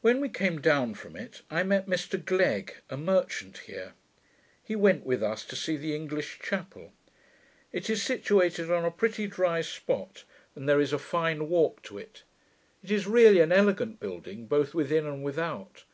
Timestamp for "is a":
10.80-10.98